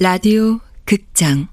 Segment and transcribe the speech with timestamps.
[0.00, 1.48] 라디오 극장.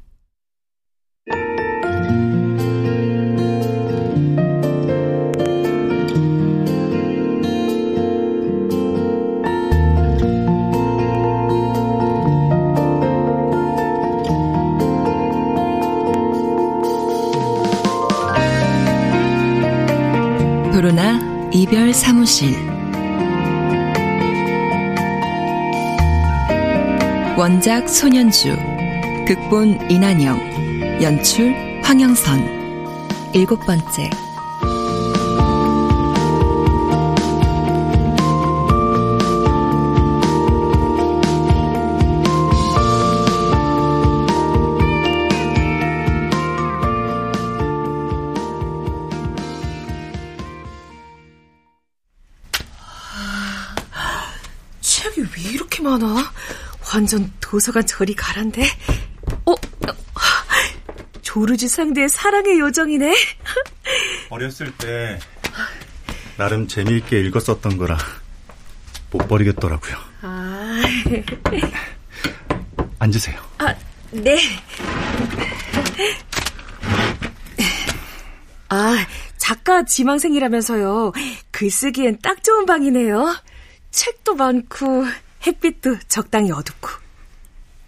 [20.71, 22.74] 도로나 이별 사무실
[27.37, 28.55] 원작 손현주
[29.27, 31.53] 극본 이난영 연출
[31.83, 32.39] 황영선.
[33.33, 34.09] 일곱 번째
[56.95, 58.63] 완전 도서관 저리 가란데.
[59.45, 59.53] 어?
[61.21, 63.13] 조르지 상대의 사랑의 요정이네.
[64.29, 65.19] 어렸을 때
[66.37, 67.97] 나름 재미있게 읽었었던 거라
[69.11, 69.97] 못 버리겠더라고요.
[70.21, 70.81] 아,
[72.99, 73.41] 앉으세요.
[73.57, 73.75] 아,
[74.11, 74.37] 네.
[78.69, 81.11] 아, 작가 지망생이라면서요.
[81.51, 83.35] 글쓰기엔 딱 좋은 방이네요.
[83.91, 85.05] 책도 많고
[85.45, 86.89] 햇빛도 적당히 어둡고.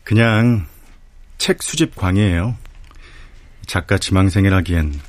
[0.03, 0.66] 그냥
[1.38, 2.55] 책 수집 광이에요.
[3.66, 5.00] 작가 지망생이라기엔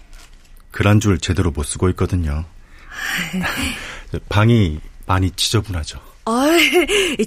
[0.72, 2.44] 글 한 줄 제대로 못 쓰고 있거든요.
[4.28, 6.00] 방이 많이 지저분하죠.
[6.26, 6.46] 아,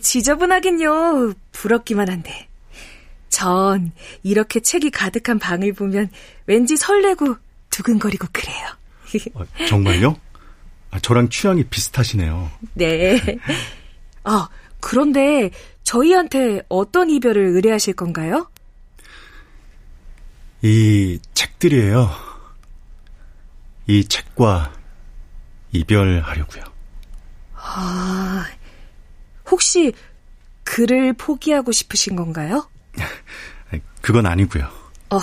[0.01, 1.33] 지저분하긴요.
[1.51, 2.47] 부럽기만 한데.
[3.29, 3.91] 전
[4.23, 6.09] 이렇게 책이 가득한 방을 보면
[6.45, 7.37] 왠지 설레고
[7.69, 8.67] 두근거리고 그래요.
[9.33, 10.17] 어, 정말요?
[10.91, 12.51] 아, 저랑 취향이 비슷하시네요.
[12.73, 13.19] 네.
[14.23, 14.47] 아,
[14.81, 15.51] 그런데
[15.83, 18.49] 저희한테 어떤 이별을 의뢰하실 건가요?
[20.61, 22.09] 이 책들이에요.
[23.87, 24.73] 이 책과
[25.71, 26.63] 이별하려고요.
[27.55, 28.45] 아,
[29.49, 29.93] 혹시
[30.63, 32.69] 글을 포기하고 싶으신 건가요?
[34.01, 34.67] 그건 아니고요.
[35.09, 35.19] 어,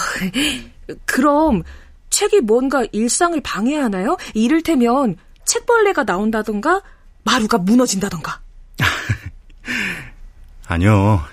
[1.04, 1.62] 그럼
[2.10, 4.16] 책이 뭔가 일상을 방해하나요?
[4.34, 6.82] 이를테면 책벌레가 나온다던가
[7.24, 8.40] 마루가 무너진다던가.
[10.68, 11.24] 아니요.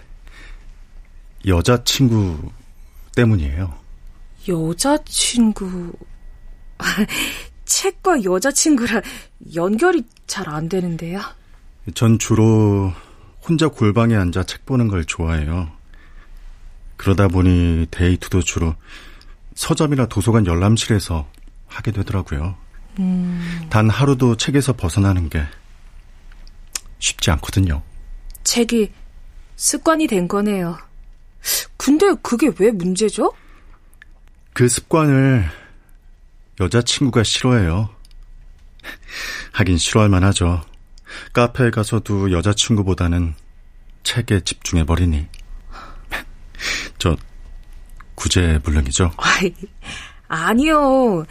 [1.46, 2.52] 여자친구
[3.16, 3.74] 때문이에요.
[4.48, 5.92] 여자친구.
[7.66, 9.02] 책과 여자친구라
[9.56, 11.20] 연결이 잘 안 되는데요.
[11.94, 12.92] 전 주로
[13.48, 15.70] 혼자 골방에 앉아 책 보는 걸 좋아해요.
[16.98, 18.76] 그러다 보니 데이트도 주로
[19.56, 21.28] 서점이나 도서관 열람실에서
[21.68, 22.56] 하게 되더라고요.
[23.00, 25.44] 음, 단 하루도 책에서 벗어나는 게
[27.00, 27.82] 쉽지 않거든요.
[28.44, 28.92] 책이
[29.56, 30.78] 습관이 된 거네요.
[31.78, 33.34] 근데 그게 왜 문제죠?
[34.54, 35.50] 그 습관을
[36.60, 37.90] 여자친구가 싫어해요.
[39.54, 40.62] 하긴 싫어할 만하죠.
[41.34, 43.36] 카페에 가서도 여자친구보다는
[44.04, 45.28] 책에 집중해버리니.
[47.00, 47.16] 저,
[48.16, 49.12] 구제불능이죠?
[50.28, 51.26] 아니요.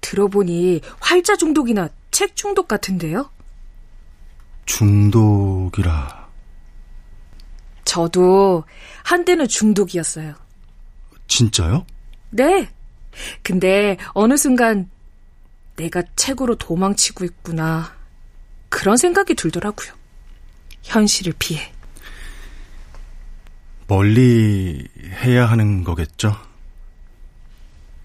[0.00, 3.30] 들어보니 활자 중독이나 책 중독 같은데요?
[4.66, 6.17] 중독이라.
[7.88, 8.64] 저도
[9.02, 10.34] 한때는 중독이었어요.
[11.26, 11.86] 진짜요?
[12.28, 12.68] 네.
[13.42, 14.90] 근데 어느 순간
[15.76, 17.96] 내가 책으로 도망치고 있구나.
[18.68, 19.94] 그런 생각이 들더라고요.
[20.82, 21.72] 현실을 피해.
[23.86, 24.86] 멀리
[25.22, 26.36] 해야 하는 거겠죠?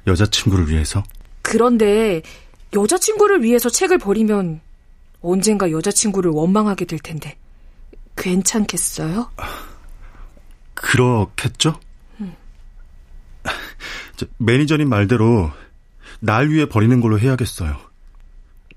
[0.07, 1.03] 여자친구를 위해서?
[1.41, 2.21] 그런데
[2.73, 4.61] 여자친구를 위해서 책을 버리면
[5.21, 7.38] 언젠가 여자친구를 원망하게 될 텐데
[8.15, 9.29] 괜찮겠어요?
[10.83, 11.79] 그렇겠죠?
[14.17, 15.51] 저, 매니저님 말대로
[16.19, 17.77] 날 위해 버리는 걸로 해야겠어요.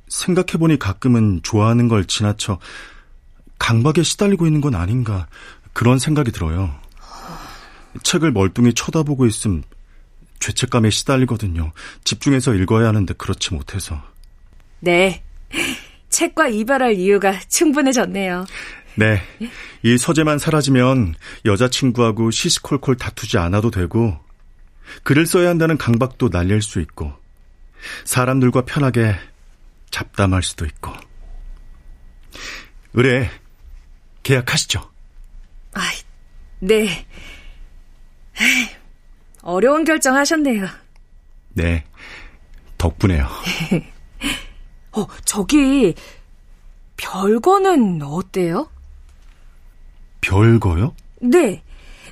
[0.09, 2.59] 생각해보니 가끔은 좋아하는 걸 지나쳐
[3.59, 5.27] 강박에 시달리고 있는 건 아닌가
[5.73, 6.75] 그런 생각이 들어요.
[8.03, 9.63] 책을 멀뚱히 쳐다보고 있음
[10.39, 11.73] 죄책감에 시달리거든요.
[12.05, 14.01] 집중해서 읽어야 하는데 그렇지 못해서.
[14.79, 15.25] 네.
[16.09, 18.47] 책과 이별할 이유가 충분해졌네요.
[18.97, 19.21] 네.
[19.83, 21.15] 이 서재만 사라지면
[21.45, 24.19] 여자친구하고 시시콜콜 다투지 않아도 되고,
[25.03, 27.13] 글을 써야 한다는 강박도 날릴 수 있고,
[28.05, 29.15] 사람들과 편하게
[29.91, 30.93] 잡담할 수도 있고.
[32.95, 33.31] 의뢰,
[34.23, 34.81] 계약하시죠.
[35.75, 35.81] 아,
[36.61, 37.07] 네.
[39.43, 40.67] 어려운 결정 하셨네요.
[41.51, 41.85] 네.
[42.79, 43.29] 덕분에요.
[44.93, 45.95] 어, 저기,
[46.97, 48.71] 별거는 어때요?
[50.27, 50.95] 별거요?
[51.21, 51.63] 네.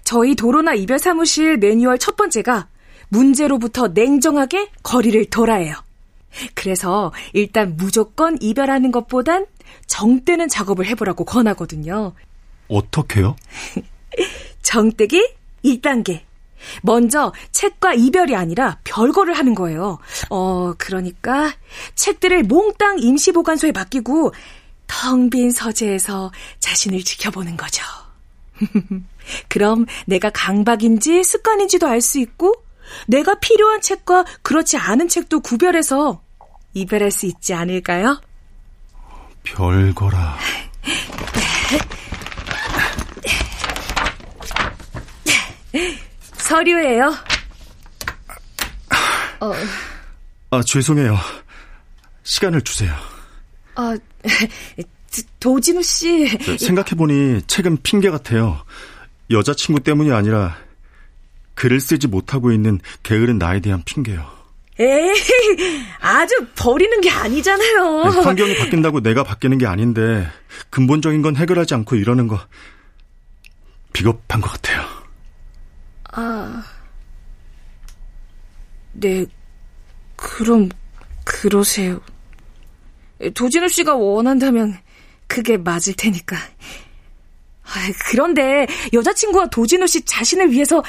[0.05, 2.69] 저희 도로나 이별 사무실 매뉴얼 첫 번째가
[3.09, 5.75] 문제로부터 냉정하게 거리를 둬라예요.
[6.55, 9.47] 그래서 일단 무조건 이별하는 것보단
[9.87, 12.13] 정떼는 작업을 해보라고 권하거든요.
[12.69, 13.37] 어떻게요?
[14.63, 15.35] 정떼기
[15.65, 16.23] 1단계.
[16.83, 19.99] 먼저 책과 이별이 아니라 별거를 하는 거예요.
[20.31, 21.53] 어, 그러니까
[21.95, 24.33] 책들을 몽땅 임시보관소에 맡기고
[24.87, 27.83] 텅 빈 서재에서 자신을 지켜보는 거죠.
[29.49, 32.55] 그럼 내가 강박인지 습관인지도 알 수 있고
[33.07, 36.23] 내가 필요한 책과 그렇지 않은 책도 구별해서
[36.75, 38.21] 이별할 수 있지 않을까요?
[39.43, 40.39] 별거라.
[46.37, 47.15] 서류예요.
[49.41, 49.53] 어.
[50.51, 51.19] 아, 죄송해요.
[52.23, 52.95] 시간을 주세요.
[53.75, 53.97] 아,
[55.41, 56.27] 도진우 씨.
[56.59, 58.65] 생각해보니 책은 핑계 같아요.
[59.31, 60.57] 여자친구 때문이 아니라
[61.55, 64.35] 글을 쓰지 못하고 있는 게으른 나에 대한 핑계요.
[64.81, 65.15] 에이,
[66.01, 68.01] 아주 버리는 게 아니잖아요.
[68.25, 70.27] 환경이 바뀐다고 내가 바뀌는 게 아닌데
[70.71, 72.41] 근본적인 건 해결하지 않고 이러는 거
[73.93, 74.85] 비겁한 것 같아요.
[76.11, 76.65] 아,
[78.93, 79.25] 네,
[80.17, 80.69] 그럼
[81.25, 82.01] 그러세요.
[83.35, 84.77] 도진우 씨가 원한다면
[85.27, 86.37] 그게 맞을 테니까.
[88.11, 90.83] 그런데 여자친구와 도진우 씨 자신을 위해서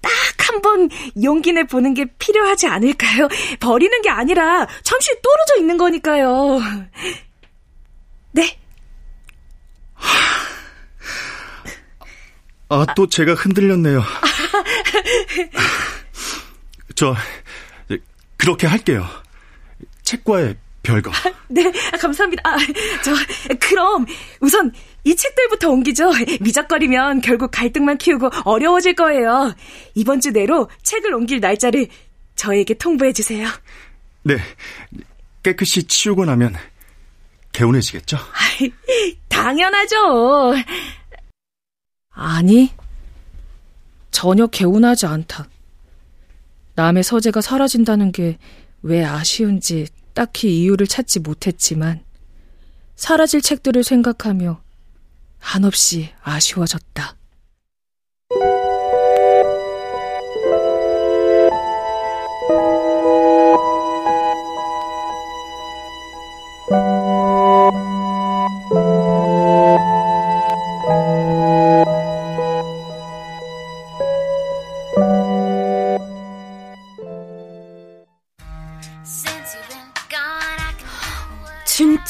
[0.00, 0.10] 딱
[0.52, 0.90] 한 번
[1.22, 3.26] 용기 내 보는 게 필요하지 않을까요?
[3.58, 6.60] 버리는 게 아니라 잠시 떨어져 있는 거니까요.
[8.32, 8.58] 네.
[12.68, 14.02] 아, 또 제가 흔들렸네요.
[16.94, 17.14] 저,
[18.36, 19.06] 그렇게 할게요.
[20.02, 21.10] 책과의 별거.
[21.52, 21.70] 네,
[22.00, 22.42] 감사합니다.
[22.44, 22.56] 아,
[23.04, 23.12] 저,
[23.60, 24.06] 그럼
[24.40, 24.72] 우선
[25.04, 26.10] 이 책들부터 옮기죠.
[26.40, 29.54] 미적거리면 결국 갈등만 키우고 어려워질 거예요.
[29.94, 31.88] 이번 주 내로 책을 옮길 날짜를
[32.36, 33.48] 저에게 통보해 주세요.
[34.22, 34.38] 네,
[35.42, 36.54] 깨끗이 치우고 나면
[37.52, 38.16] 개운해지겠죠?
[39.28, 40.54] 당연하죠.
[42.10, 42.72] 아니,
[44.10, 45.48] 전혀 개운하지 않다.
[46.74, 48.38] 남의 서재가 사라진다는 게
[48.82, 52.04] 왜 아쉬운지 딱히 이유를 찾지 못했지만
[52.96, 54.62] 사라질 책들을 생각하며
[55.38, 57.16] 한없이 아쉬워졌다.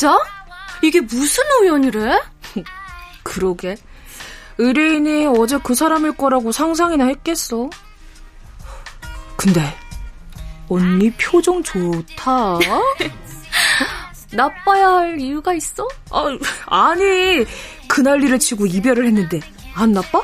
[0.03, 0.19] 진짜?
[0.83, 2.21] 이게 무슨 우연이래?
[3.23, 3.77] 그러게.
[4.59, 7.71] 의뢰인이 어제 그 사람일 거라고 상상이나 했겠어.
[9.37, 9.63] 근데
[10.69, 12.59] 언니 표정 좋다.
[14.35, 15.87] 나빠야 할 이유가 있어?
[16.11, 16.25] 아,
[16.67, 17.45] 아니
[17.87, 19.39] 그 난리를 치고 이별을 했는데
[19.75, 20.21] 안 나빠?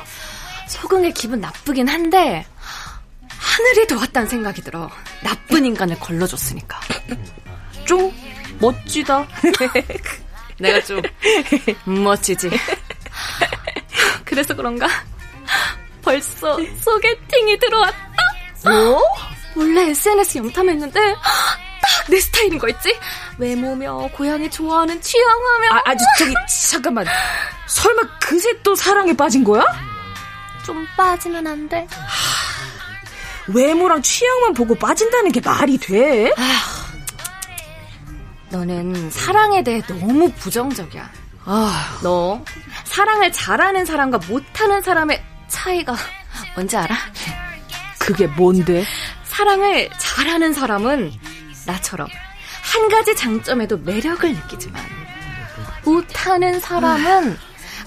[0.66, 2.44] 속응의 기분 나쁘긴 한데
[3.28, 4.90] 하늘이 도왔다는 생각이 들어.
[5.22, 6.80] 나쁜 인간을 걸러줬으니까.
[7.84, 8.12] 좀
[8.60, 9.26] 멋지다.
[10.58, 11.00] 내가 좀
[11.84, 12.50] 멋지지.
[14.24, 14.86] 그래서 그런가?
[16.02, 17.98] 벌써 소개팅이 들어왔다.
[18.64, 19.02] 뭐?
[19.56, 22.98] 원래 SNS 염탐했는데 딱 내 스타일인 거 있지?
[23.38, 26.34] 외모며 고양이 좋아하는 취향하며 아, 아주 저기
[26.70, 27.06] 잠깐만.
[27.66, 29.62] 설마 그새 또 사랑에 빠진 거야?
[30.64, 31.86] 좀 빠지면 안 돼.
[33.48, 36.32] 외모랑 취향만 보고 빠진다는 게 말이 돼?
[38.50, 41.10] 너는 사랑에 대해 너무 부정적이야.
[41.44, 42.42] 아, 너
[42.84, 45.96] 사랑을 잘하는 사람과 못하는 사람의 차이가
[46.54, 46.94] 뭔지 알아?
[47.98, 48.84] 그게 뭔데?
[49.24, 51.12] 사랑을 잘하는 사람은
[51.66, 52.08] 나처럼
[52.62, 54.82] 한 가지 장점에도 매력을 느끼지만
[55.84, 57.36] 못하는 사람은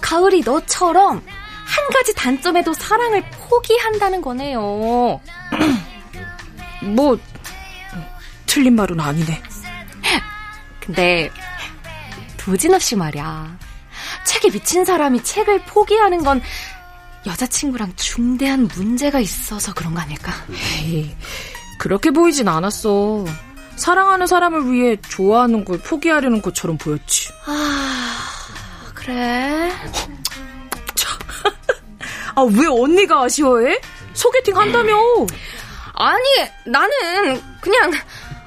[0.01, 1.23] 가을이 너처럼
[1.65, 5.21] 한 가지 단점에도 사랑을 포기한다는 거네요.
[6.83, 7.19] 뭐
[8.45, 9.41] 틀린 말은 아니네.
[10.81, 11.31] 근데
[12.37, 13.57] 도진호 씨 말이야.
[14.25, 16.41] 책에 미친 사람이 책을 포기하는 건
[17.25, 20.33] 여자친구랑 중대한 문제가 있어서 그런 거 아닐까?
[20.79, 21.15] 에이,
[21.77, 23.25] 그렇게 보이진 않았어.
[23.75, 27.29] 사랑하는 사람을 위해 좋아하는 걸 포기하려는 것처럼 보였지.
[27.45, 28.27] 아,
[28.93, 29.71] 그래?
[32.35, 33.79] 아, 왜 언니가 아쉬워해?
[34.13, 34.93] 소개팅 한다며.
[35.93, 36.23] 아니,
[36.65, 37.91] 나는 그냥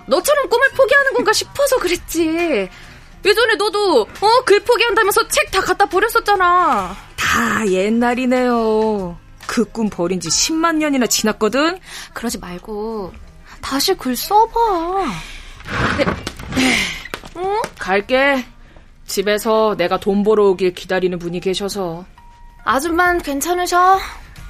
[0.07, 2.69] 너처럼 꿈을 포기하는 건가 싶어서 그랬지.
[3.25, 6.97] 예전에 너도 어, 글 포기한다면서 책 다 갖다 버렸었잖아.
[7.17, 9.17] 다 옛날이네요.
[9.47, 11.79] 그 꿈 버린 지 10만 년이나 지났거든?
[12.13, 13.13] 그러지 말고
[13.61, 15.05] 다시 글 써봐.
[17.37, 17.63] 응?
[17.79, 18.45] 갈게.
[19.07, 22.05] 집에서 내가 돈 벌어 오길 기다리는 분이 계셔서.
[22.65, 23.99] 아줌만 괜찮으셔?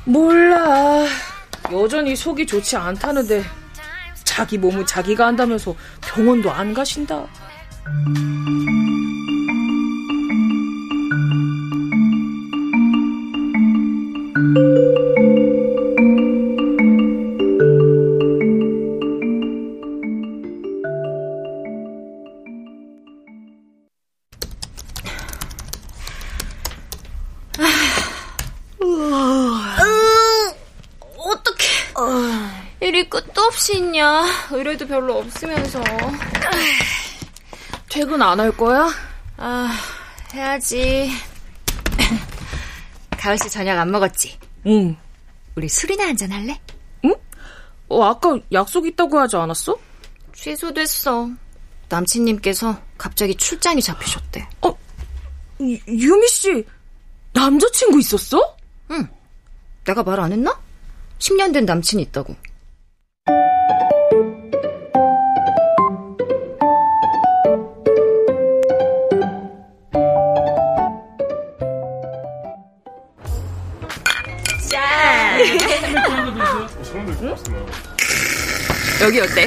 [0.05, 1.05] 몰라.
[1.73, 3.43] 여전히 속이 좋지 않다는데
[4.25, 7.27] 자기 몸은 자기가 한다면서 병원도 안 가신다.
[33.55, 34.25] 일이 끝도 없이 있냐?
[34.51, 35.83] 의뢰도 별로 없으면서.
[37.89, 38.89] 퇴근 안 할 거야?
[39.37, 39.71] 아,
[40.33, 41.11] 해야지.
[43.17, 44.39] 가을 씨 저녁 안 먹었지?
[44.67, 44.97] 응.
[45.55, 46.61] 우리 술이나 한잔 할래?
[47.05, 47.15] 응?
[47.89, 49.77] 어, 아까 약속 있다고 하지 않았어?
[50.35, 51.31] 취소됐어.
[51.89, 54.49] 남친님께서 갑자기 출장이 잡히셨대.
[54.63, 54.77] 어,
[55.61, 56.67] 유, 유미 씨,
[57.33, 58.57] 남자친구 있었어?
[58.91, 59.07] 응.
[59.85, 60.59] 내가 말 안 했나?
[61.21, 62.35] 10년 된 남친이 있다고.
[79.03, 79.47] 여기 어때?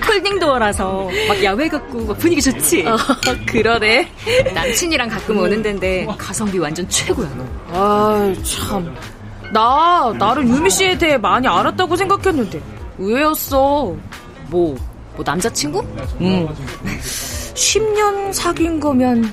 [0.00, 2.84] 폴딩 도어라서 막 야외 같고 막 분위기 좋지?
[2.86, 2.96] 어,
[3.46, 4.10] 그러네.
[4.52, 7.28] 남친이랑 가끔 오는 데인데 가성비 완전 최고야.
[7.68, 8.94] 아, 참.
[9.52, 12.60] 나, 나를 유미 씨에 대해 많이 알았다고 생각했는데,
[12.98, 13.94] 의외였어.
[14.48, 14.76] 뭐,
[15.14, 15.84] 뭐 남자친구?
[16.20, 16.48] 응.
[17.54, 19.32] 10년 사귄 거면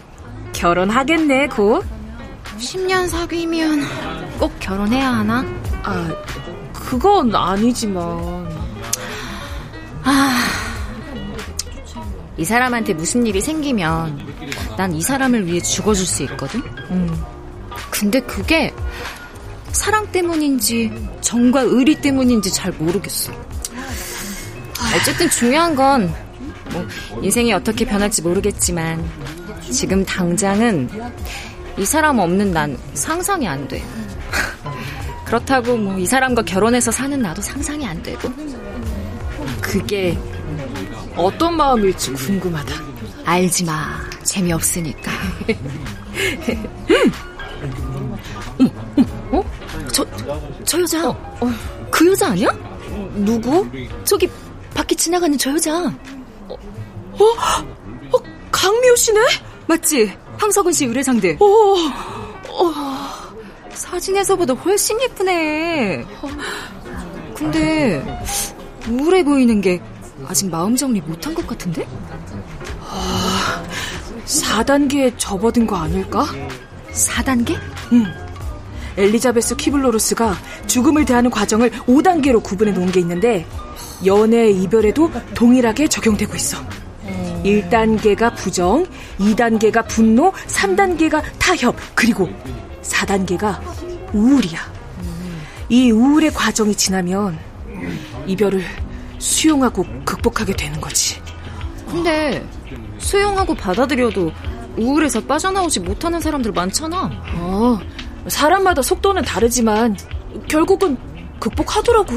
[0.54, 1.84] 결혼하겠네, 곧.
[2.60, 3.82] 10년 사귀면
[4.40, 5.44] 꼭 결혼해야 하나?
[5.84, 6.12] 아,
[6.92, 8.04] 그건 아니지만.
[10.04, 10.44] 아,
[12.36, 14.20] 이 사람한테 무슨 일이 생기면
[14.78, 16.60] 난 이 사람을 위해 죽어줄 수 있거든?
[16.90, 17.24] 음.
[17.90, 18.74] 근데 그게
[19.72, 23.32] 사랑 때문인지 정과 의리 때문인지 잘 모르겠어.
[24.98, 26.14] 어쨌든 중요한 건
[26.74, 26.86] 뭐,
[27.22, 29.02] 인생이 어떻게 변할지 모르겠지만
[29.72, 30.90] 지금 당장은
[31.78, 33.82] 이 사람 없는 난 상상이 안 돼.
[35.36, 38.30] 그렇다고 뭐 이 사람과 결혼해서 사는 나도 상상이 안 되고.
[39.62, 40.18] 그게
[41.16, 42.76] 어떤 마음일지 궁금하다.
[43.24, 44.02] 알지 마.
[44.24, 45.10] 재미없으니까.
[49.32, 49.42] 어?
[49.94, 50.06] 저,
[50.66, 51.08] 저 여자.
[51.10, 51.18] 어,
[51.90, 52.50] 그 여자 아니야?
[53.16, 53.66] 누구?
[54.04, 54.30] 저기
[54.74, 55.86] 밖에 지나가는 저 여자.
[56.50, 56.58] 어?
[57.14, 57.26] 어?
[58.52, 59.22] 강미호 씨네?
[59.68, 60.12] 맞지?
[60.38, 61.38] 황석은 씨 의뢰상대.
[61.40, 62.21] 어, 어.
[63.82, 66.06] 사진에서보다 훨씬 예쁘네.
[67.36, 68.22] 근데
[68.88, 69.82] 우울해 보이는 게
[70.28, 71.88] 아직 마음 정리 못한 것 같은데?
[72.80, 73.64] 아,
[74.26, 76.26] 4단계에 접어든 거 아닐까?
[76.92, 77.58] 4단계?
[77.94, 78.06] 응.
[78.98, 80.36] 엘리자베스 퀴블로루스가
[80.68, 83.48] 죽음을 대하는 과정을 5단계로 구분해 놓은 게 있는데
[84.06, 86.58] 연애 이별에도 동일하게 적용되고 있어.
[87.44, 88.86] 1단계가 부정,
[89.18, 92.30] 2단계가 분노, 3단계가 타협, 그리고
[92.84, 93.60] 4단계가
[94.14, 94.60] 우울이야.
[95.70, 97.40] 이 우울의 과정이 지나면
[98.28, 98.64] 이별을
[99.20, 101.22] 수용하고 극복하게 되는 거지.
[101.88, 102.46] 근데
[102.98, 104.32] 수용하고 받아들여도
[104.78, 107.10] 우울에서 빠져나오지 못하는 사람들 많잖아.
[107.36, 107.80] 어,
[108.28, 109.98] 사람마다 속도는 다르지만
[110.48, 110.98] 결국은
[111.40, 112.14] 극복하더라고.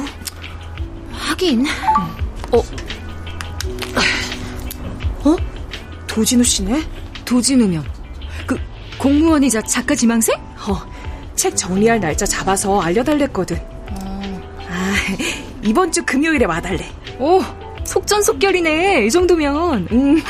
[1.12, 1.64] 하긴.
[2.52, 2.58] 어,
[5.24, 5.36] 어?
[6.06, 6.82] 도진우 씨네?
[7.24, 7.84] 도진우면
[8.46, 8.58] 그
[8.98, 10.43] 공무원이자 작가 지망생?
[11.34, 13.56] 어, 책 정리할 날짜 잡아서 알려달랬거든.
[13.56, 14.22] 어.
[14.68, 14.94] 아,
[15.64, 16.88] 이번 주 금요일에 와달래.
[17.18, 17.42] 오,
[17.84, 19.04] 속전속결이네.
[19.04, 19.88] 이 정도면.
[19.90, 20.22] 음.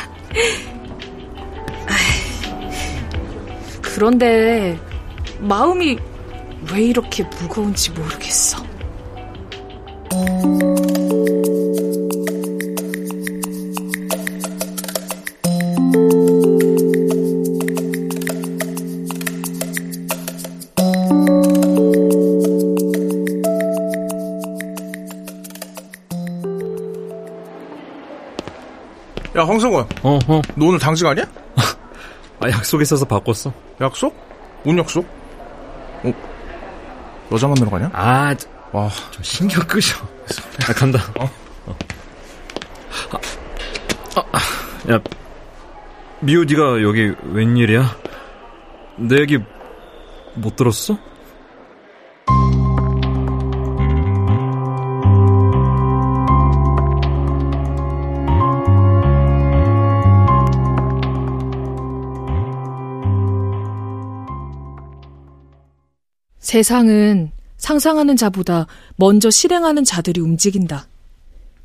[3.83, 4.77] 그런데
[5.39, 5.99] 마음이
[6.73, 8.65] 왜 이렇게 무거운지 모르겠어.
[29.45, 29.87] 야, 황성원.
[30.03, 30.43] 어, 어.
[30.55, 31.25] 너 오늘 당직 아니야?
[32.41, 33.53] 아, 약속 있어서 바꿨어.
[33.81, 34.17] 약속?
[34.65, 35.07] 뭔 약속?
[36.03, 36.13] 어,
[37.31, 37.91] 여자 만나러 가냐?
[37.93, 38.35] 아,
[38.73, 38.89] 와.
[39.11, 40.03] 좀 신경 끄셔.
[40.67, 40.99] 아, 간다.
[41.19, 41.31] 어?
[41.67, 41.77] 어.
[44.17, 45.01] 아, 아, 야,
[46.21, 47.97] 미호 네가 여기 웬일이야?
[48.97, 49.39] 내 얘기
[50.35, 50.97] 못 들었어?
[66.59, 70.87] 세상은 상상하는 자보다 먼저 실행하는 자들이 움직인다.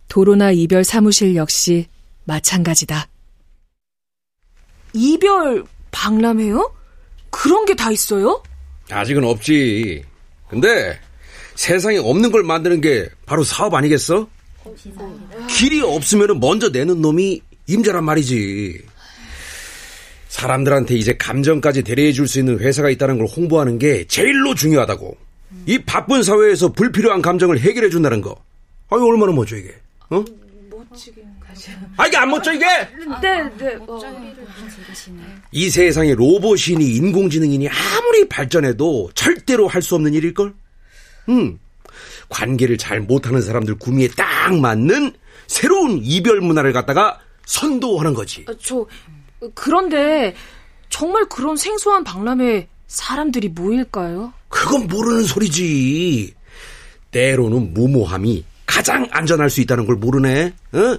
[0.07, 1.85] 도로나 이별 사무실 역시
[2.23, 3.07] 마찬가지다.
[4.93, 6.73] 이별 박람회요?
[7.29, 8.41] 그런 게 다 있어요?
[8.89, 10.03] 아직은 없지.
[10.49, 10.99] 근데
[11.53, 14.27] 세상에 없는 걸 만드는 게 바로 사업 아니겠어?
[15.51, 18.81] 길이 없으면 먼저 내는 놈이 임자란 말이지.
[20.29, 25.17] 사람들한테 이제 감정까지 대리해 줄 수 있는 회사가 있다는 걸 홍보하는 게 제일로 중요하다고.
[25.65, 28.35] 이 바쁜 사회에서 불필요한 감정을 해결해 준다는 거.
[28.91, 29.75] 아유, 얼마나 멋져, 이게.
[30.11, 30.23] 어?
[31.97, 32.65] 아, 이게 안 멋져, 이게?
[33.21, 33.75] 네, 네.
[33.87, 33.99] 어.
[35.51, 40.53] 이 세상에 로봇이니 인공지능이니 아무리 발전해도 절대로 할 수 없는 일일 걸?
[41.29, 41.59] 음,
[42.29, 45.11] 관계를 잘 못하는 사람들 구미에 딱 맞는
[45.47, 48.45] 새로운 이별 문화를 갖다가 선도하는 거지.
[48.47, 48.85] 아, 저,
[49.53, 50.35] 그런데
[50.89, 54.33] 정말 그런 생소한 박람회에 사람들이 모일까요?
[54.49, 56.33] 그건 모르는 소리지.
[57.11, 60.53] 때로는 무모함이 가장 안전할 수 있다는 걸 모르네.
[60.73, 60.97] 어?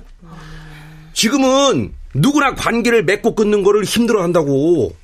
[1.12, 4.94] 지금은 누구나 관계를 맺고 끊는 거를 힘들어 한다고.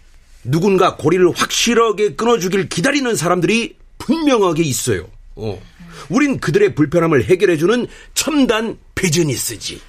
[0.44, 5.08] 누군가 고리를 확실하게 끊어주길 기다리는 사람들이 분명하게 있어요.
[5.34, 5.60] 어.
[6.08, 9.80] 우린 그들의 불편함을 해결해주는 첨단 비즈니스지.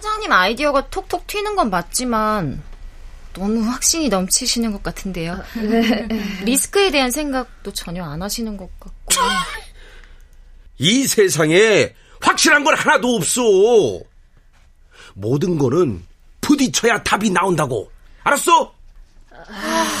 [0.00, 2.62] 사장님 아이디어가 톡톡 튀는 건 맞지만
[3.34, 5.38] 너무 확신이 넘치시는 것 같은데요.
[6.42, 9.14] 리스크에 대한 생각도 전혀 안 하시는 것 같고.
[10.78, 13.42] 이 세상에 확실한 건 하나도 없어.
[15.12, 16.02] 모든 거는
[16.40, 17.92] 부딪혀야 답이 나온다고.
[18.22, 18.74] 알았어?
[19.28, 19.99] 진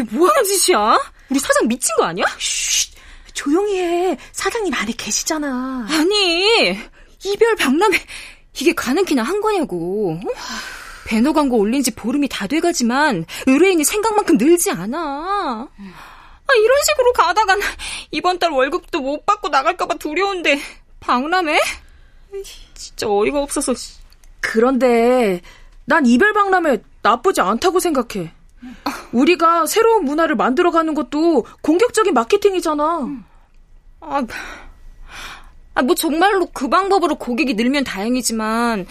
[0.00, 0.98] 이게 뭐하는 짓이야?
[1.28, 2.24] 우리 사장 미친 거 아니야?
[2.38, 2.94] 쉿,
[3.34, 4.16] 조용히 해.
[4.32, 5.86] 사장님 안에 계시잖아.
[5.90, 6.78] 아니,
[7.24, 7.98] 이별 박람회,
[8.54, 10.14] 이게 가는 키나 한 거냐고.
[10.14, 10.30] 어?
[11.06, 14.98] 배너 광고 올린 지 보름이 다 돼가지만 의뢰인이 생각만큼 늘지 않아.
[14.98, 17.56] 아, 이런 식으로 가다가
[18.10, 20.60] 이번 달 월급도 못 받고 나갈까봐 두려운데
[21.00, 21.60] 박람회?
[22.74, 23.74] 진짜 어이가 없어서.
[24.40, 25.40] 그런데
[25.84, 28.32] 난 이별 박람회 나쁘지 않다고 생각해.
[29.12, 33.08] 우리가 새로운 문화를 만들어가는 것도 공격적인 마케팅이잖아.
[34.00, 34.22] 아,
[35.74, 38.86] 아, 뭐 정말로 그 방법으로 고객이 늘면 다행이지만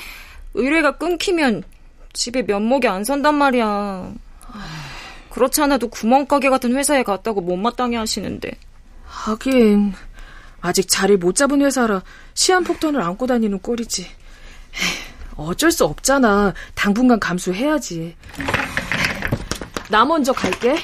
[0.54, 1.64] 의뢰가 끊기면
[2.14, 4.12] 집에 면목이 안 선단 말이야.
[5.30, 8.52] 그렇지 않아도 구멍가게 같은 회사에 갔다고 못마땅해 하시는데.
[9.06, 9.94] 하긴
[10.62, 12.04] 아직 자리를 못 잡은 회사라
[12.34, 14.08] 시한폭탄을 안고 다니는 꼴이지.
[15.36, 16.54] 어쩔 수 없잖아.
[16.76, 18.16] 당분간 감수해야지.
[19.90, 20.76] 나 먼저 갈게.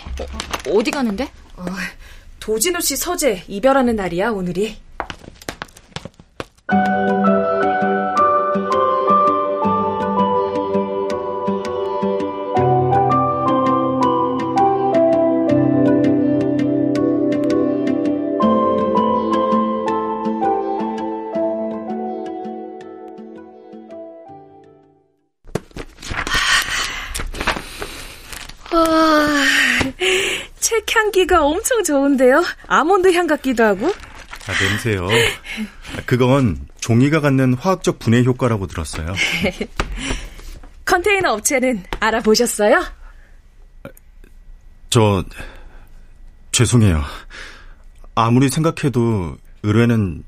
[0.69, 1.29] 어, 디 가는데?
[1.55, 1.65] 어,
[2.39, 4.77] 도진우 씨 서재 이별하는 날이야 오늘이.
[30.95, 32.43] 향기가 엄청 좋은데요.
[32.67, 33.87] 아몬드 향 같기도 하고.
[34.47, 35.07] 아, 냄새요.
[36.05, 39.13] 그건 종이가 갖는 화학적 분해 효과라고 들었어요.
[40.85, 42.83] 컨테이너 업체는 알아보셨어요?
[44.89, 45.23] 저
[46.51, 47.03] 죄송해요.
[48.13, 50.23] 아무리 생각해도 의뢰는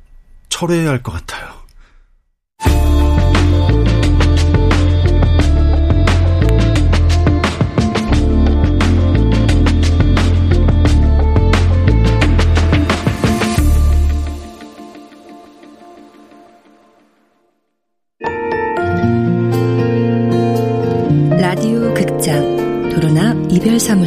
[0.49, 1.56] 철회해야 할 것 같아요.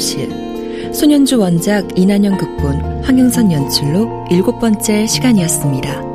[0.00, 6.09] 사무실 소년주 원작 이난영 극본 황영선 연출로 일곱 번째 시간이었습니다.